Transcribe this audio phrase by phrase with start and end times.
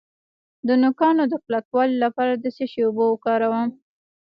[0.67, 3.69] د نوکانو د کلکوالي لپاره د څه شي اوبه وکاروم؟